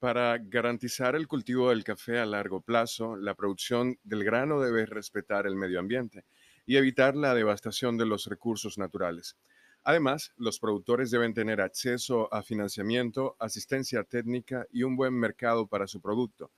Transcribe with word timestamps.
Para 0.00 0.38
garantizar 0.38 1.14
el 1.14 1.28
cultivo 1.28 1.68
del 1.68 1.84
café 1.84 2.18
a 2.18 2.24
largo 2.24 2.62
plazo, 2.62 3.16
la 3.16 3.34
producción 3.34 3.98
del 4.02 4.24
grano 4.24 4.58
debe 4.58 4.86
respetar 4.86 5.46
el 5.46 5.56
medio 5.56 5.78
ambiente 5.78 6.24
y 6.64 6.78
evitar 6.78 7.14
la 7.14 7.34
devastación 7.34 7.98
de 7.98 8.06
los 8.06 8.24
recursos 8.24 8.78
naturales. 8.78 9.36
Además, 9.84 10.32
los 10.38 10.58
productores 10.58 11.10
deben 11.10 11.34
tener 11.34 11.60
acceso 11.60 12.32
a 12.32 12.42
financiamiento, 12.42 13.36
asistencia 13.38 14.02
técnica 14.02 14.66
y 14.72 14.84
un 14.84 14.96
buen 14.96 15.12
mercado 15.12 15.66
para 15.66 15.86
su 15.86 16.00
producto, 16.00 16.50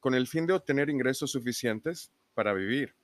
con 0.00 0.14
el 0.14 0.26
fin 0.26 0.46
de 0.46 0.54
obtener 0.54 0.88
ingresos 0.88 1.32
suficientes 1.32 2.10
para 2.32 2.54
vivir. 2.54 2.94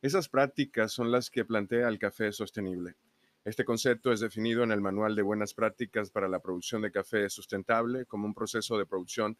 Esas 0.00 0.28
prácticas 0.28 0.92
son 0.92 1.10
las 1.10 1.28
que 1.28 1.44
plantea 1.44 1.88
el 1.88 1.98
café 1.98 2.30
sostenible. 2.30 2.94
Este 3.42 3.64
concepto 3.64 4.12
es 4.12 4.20
definido 4.20 4.64
en 4.64 4.70
el 4.70 4.82
Manual 4.82 5.16
de 5.16 5.22
Buenas 5.22 5.54
Prácticas 5.54 6.10
para 6.10 6.28
la 6.28 6.40
Producción 6.40 6.82
de 6.82 6.92
Café 6.92 7.30
Sustentable 7.30 8.04
como 8.04 8.26
un 8.26 8.34
proceso 8.34 8.76
de 8.76 8.84
producción, 8.84 9.38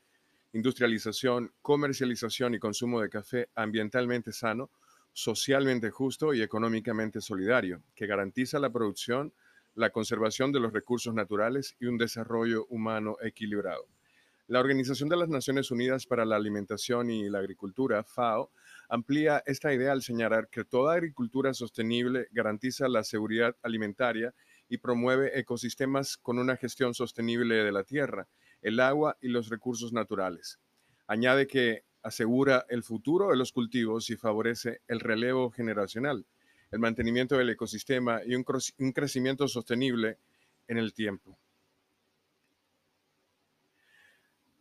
industrialización, 0.54 1.52
comercialización 1.60 2.54
y 2.54 2.58
consumo 2.58 3.02
de 3.02 3.10
café 3.10 3.50
ambientalmente 3.54 4.32
sano, 4.32 4.70
socialmente 5.12 5.90
justo 5.90 6.32
y 6.32 6.40
económicamente 6.40 7.20
solidario, 7.20 7.82
que 7.94 8.06
garantiza 8.06 8.58
la 8.58 8.70
producción, 8.70 9.34
la 9.74 9.90
conservación 9.90 10.50
de 10.50 10.60
los 10.60 10.72
recursos 10.72 11.12
naturales 11.12 11.76
y 11.78 11.84
un 11.84 11.98
desarrollo 11.98 12.64
humano 12.70 13.18
equilibrado. 13.20 13.86
La 14.46 14.60
Organización 14.60 15.10
de 15.10 15.18
las 15.18 15.28
Naciones 15.28 15.70
Unidas 15.70 16.06
para 16.06 16.24
la 16.24 16.36
Alimentación 16.36 17.10
y 17.10 17.28
la 17.28 17.40
Agricultura, 17.40 18.02
FAO, 18.02 18.50
amplía 18.90 19.42
esta 19.46 19.72
idea 19.72 19.92
al 19.92 20.02
señalar 20.02 20.48
que 20.50 20.64
toda 20.64 20.94
agricultura 20.94 21.54
sostenible 21.54 22.26
garantiza 22.32 22.88
la 22.88 23.04
seguridad 23.04 23.56
alimentaria 23.62 24.34
y 24.68 24.78
promueve 24.78 25.38
ecosistemas 25.38 26.16
con 26.16 26.38
una 26.38 26.56
gestión 26.56 26.92
sostenible 26.92 27.54
de 27.54 27.72
la 27.72 27.84
tierra, 27.84 28.28
el 28.62 28.80
agua 28.80 29.16
y 29.20 29.28
los 29.28 29.48
recursos 29.48 29.92
naturales. 29.92 30.58
Añade 31.06 31.46
que 31.46 31.84
asegura 32.02 32.66
el 32.68 32.82
futuro 32.82 33.30
de 33.30 33.36
los 33.36 33.52
cultivos 33.52 34.10
y 34.10 34.16
favorece 34.16 34.80
el 34.88 35.00
relevo 35.00 35.50
generacional, 35.50 36.26
el 36.70 36.78
mantenimiento 36.78 37.36
del 37.36 37.50
ecosistema 37.50 38.20
y 38.24 38.34
un, 38.34 38.44
crecimiento 38.92 39.48
sostenible 39.48 40.18
en 40.68 40.78
el 40.78 40.92
tiempo. 40.94 41.38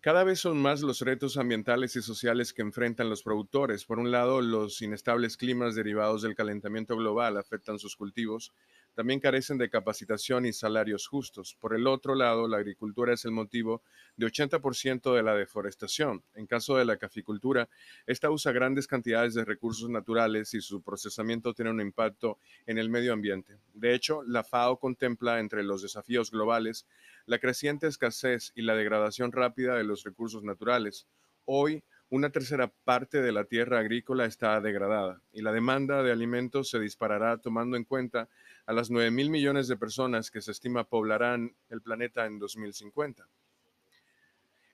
Cada 0.02 0.24
vez 0.26 0.40
son 0.40 0.62
más 0.62 0.82
los 0.82 1.00
retos 1.00 1.38
ambientales 1.38 1.96
y 1.96 2.02
sociales 2.02 2.54
que 2.54 2.62
enfrentan 2.62 3.10
los 3.10 3.24
productores. 3.24 3.86
Por 3.86 4.00
un 4.00 4.12
lado, 4.12 4.42
los 4.42 4.82
inestables 4.82 5.38
climas 5.38 5.74
derivados 5.76 6.22
del 6.22 6.36
calentamiento 6.36 6.96
global 6.98 7.38
afectan 7.38 7.80
sus 7.80 7.96
cultivos. 7.96 8.54
También 9.00 9.22
carecen 9.22 9.58
de 9.58 9.70
capacitación 9.70 10.46
y 10.46 10.52
salarios 10.52 11.08
justos. 11.08 11.56
Por 11.58 11.74
el 11.74 11.88
otro 11.88 12.16
lado, 12.16 12.50
la 12.50 12.58
agricultura 12.58 13.14
es 13.14 13.24
el 13.24 13.32
motivo 13.32 13.82
de 14.18 14.26
80% 14.26 15.16
de 15.16 15.24
la 15.24 15.36
deforestación. 15.36 16.22
En 16.36 16.46
caso 16.46 16.76
de 16.76 16.84
la 16.84 16.98
caficultura, 16.98 17.70
esta 18.06 18.30
usa 18.30 18.52
grandes 18.52 18.88
cantidades 18.88 19.36
de 19.36 19.46
recursos 19.46 19.90
naturales 19.90 20.54
y 20.54 20.60
su 20.60 20.82
procesamiento 20.82 21.54
tiene 21.54 21.72
un 21.72 21.80
impacto 21.80 22.40
en 22.66 22.78
el 22.78 22.90
medio 22.90 23.14
ambiente. 23.14 23.56
De 23.74 23.96
hecho, 23.96 24.22
la 24.24 24.44
FAO 24.44 24.82
contempla 24.82 25.40
entre 25.40 25.64
los 25.64 25.82
desafíos 25.82 26.30
globales 26.30 26.86
la 27.26 27.40
creciente 27.40 27.88
escasez 27.88 28.52
y 28.54 28.64
la 28.64 28.76
degradación 28.76 29.32
rápida 29.32 29.78
de 29.78 29.86
los 29.86 30.04
recursos 30.04 30.44
naturales. 30.44 31.08
Hoy, 31.46 31.86
una 32.10 32.32
tercera 32.32 32.72
parte 32.84 33.22
de 33.22 33.32
la 33.32 33.46
tierra 33.46 33.80
agrícola 33.80 34.26
está 34.26 34.60
degradada 34.62 35.22
y 35.32 35.42
la 35.42 35.52
demanda 35.52 36.02
de 36.02 36.12
alimentos 36.12 36.70
se 36.70 36.80
disparará 36.80 37.38
tomando 37.38 37.78
en 37.78 37.84
cuenta 37.84 38.30
a 38.66 38.74
las 38.74 38.90
9 38.90 39.12
mil 39.12 39.30
millones 39.30 39.68
de 39.68 39.78
personas 39.78 40.32
que 40.32 40.42
se 40.42 40.52
estima 40.52 40.86
poblarán 40.86 41.56
el 41.70 41.82
planeta 41.82 42.26
en 42.26 42.40
2050. 42.40 43.28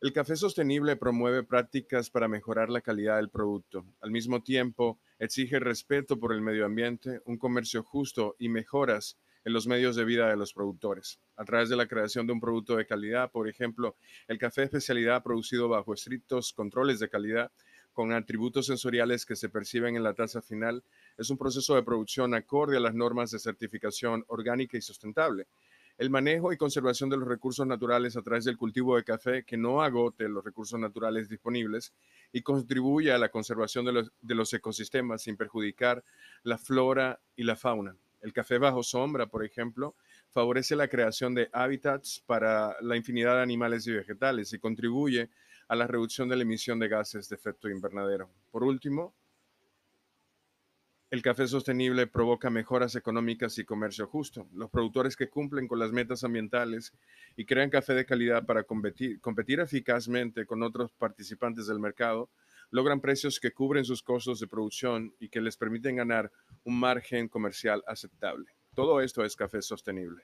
El 0.01 0.13
café 0.13 0.35
sostenible 0.35 0.95
promueve 0.95 1.43
prácticas 1.43 2.09
para 2.09 2.27
mejorar 2.27 2.69
la 2.69 2.81
calidad 2.81 3.17
del 3.17 3.29
producto. 3.29 3.85
Al 4.01 4.11
mismo 4.11 4.43
tiempo, 4.43 4.99
exige 5.19 5.59
respeto 5.59 6.19
por 6.19 6.31
el 6.31 6.41
medio 6.41 6.65
ambiente, 6.65 7.21
un 7.25 7.37
comercio 7.37 7.83
justo 7.83 8.35
y 8.37 8.49
mejoras 8.49 9.17
en 9.45 9.53
los 9.53 9.67
medios 9.67 9.95
de 9.95 10.03
vida 10.03 10.27
de 10.27 10.35
los 10.35 10.53
productores, 10.53 11.19
a 11.37 11.45
través 11.45 11.69
de 11.69 11.75
la 11.75 11.87
creación 11.87 12.25
de 12.25 12.33
un 12.33 12.39
producto 12.39 12.75
de 12.75 12.87
calidad, 12.87 13.31
por 13.31 13.47
ejemplo, 13.47 13.95
el 14.27 14.39
café 14.39 14.63
especialidad 14.63 15.21
producido 15.21 15.69
bajo 15.69 15.93
estrictos 15.93 16.51
controles 16.51 16.99
de 16.99 17.09
calidad, 17.09 17.51
con 17.93 18.11
atributos 18.11 18.65
sensoriales 18.65 19.25
que 19.25 19.37
se 19.37 19.47
perciben 19.47 19.95
en 19.95 20.03
la 20.03 20.15
taza 20.15 20.41
final, 20.41 20.83
es 21.17 21.29
un 21.29 21.37
proceso 21.37 21.75
de 21.75 21.83
producción 21.83 22.33
acorde 22.33 22.75
a 22.75 22.81
las 22.81 22.95
normas 22.95 23.31
de 23.31 23.39
certificación 23.39 24.25
orgánica 24.27 24.77
y 24.77 24.81
sustentable. 24.81 25.47
El 25.97 26.09
manejo 26.09 26.51
y 26.51 26.57
conservación 26.57 27.09
de 27.09 27.15
los 27.15 27.27
recursos 27.27 27.65
naturales 27.65 28.17
a 28.17 28.21
través 28.21 28.43
del 28.43 28.57
cultivo 28.57 28.97
de 28.97 29.05
café 29.05 29.45
que 29.45 29.55
no 29.55 29.81
agote 29.81 30.27
los 30.27 30.43
recursos 30.43 30.77
naturales 30.77 31.29
disponibles 31.29 31.93
y 32.33 32.41
contribuye 32.41 33.13
a 33.13 33.17
la 33.17 33.29
conservación 33.29 33.85
de 33.85 34.35
los 34.35 34.53
ecosistemas 34.53 35.21
sin 35.21 35.37
perjudicar 35.37 36.03
la 36.43 36.57
flora 36.57 37.21
y 37.37 37.45
la 37.45 37.55
fauna. 37.55 37.95
El 38.25 38.33
café 38.33 38.57
bajo 38.57 38.81
sombra, 38.81 39.27
por 39.27 39.45
ejemplo, 39.45 39.95
favorece 40.31 40.75
la 40.75 40.87
creación 40.87 41.35
de 41.35 41.47
hábitats 41.53 42.23
para 42.25 42.75
la 42.81 42.97
infinidad 42.97 43.35
de 43.35 43.43
animales 43.43 43.85
y 43.85 43.91
vegetales 43.91 44.51
y 44.51 44.57
contribuye 44.57 45.29
a 45.67 45.75
la 45.75 45.85
reducción 45.85 46.27
de 46.27 46.35
la 46.35 46.41
emisión 46.41 46.79
de 46.79 46.87
gases 46.87 47.29
de 47.29 47.35
efecto 47.35 47.69
invernadero. 47.69 48.31
Por 48.49 48.63
último, 48.63 49.13
el 51.11 51.21
café 51.21 51.47
sostenible 51.47 52.07
provoca 52.07 52.49
mejoras 52.49 52.95
económicas 52.95 53.59
y 53.59 53.63
comercio 53.63 54.07
justo. 54.07 54.49
Los 54.55 54.71
productores 54.71 55.15
que 55.15 55.29
cumplen 55.29 55.67
con 55.67 55.77
las 55.77 55.91
metas 55.91 56.23
ambientales 56.23 56.93
y 57.37 57.45
crean 57.45 57.69
café 57.69 57.93
de 57.93 58.07
calidad 58.07 58.43
para 58.47 58.63
competir, 58.63 59.19
eficazmente 59.59 60.47
con 60.47 60.63
otros 60.63 60.91
participantes 60.93 61.67
del 61.67 61.79
mercado 61.79 62.31
logran 62.71 63.01
precios 63.01 63.39
que 63.39 63.51
cubren 63.51 63.85
sus 63.85 64.01
costos 64.01 64.39
de 64.39 64.47
producción 64.47 65.13
y 65.19 65.29
que 65.29 65.41
les 65.41 65.55
permiten 65.57 65.95
ganar 65.95 66.31
un 66.65 66.79
margen 66.79 67.27
comercial 67.29 67.83
aceptable. 67.87 68.45
Todo 68.73 69.01
esto 69.01 69.23
es 69.23 69.35
café 69.35 69.61
sostenible. 69.61 70.23